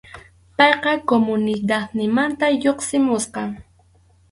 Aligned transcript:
Payqa 0.57 0.93
comunidadninmanta 1.09 2.45
lluqsimusqa. 2.61 3.41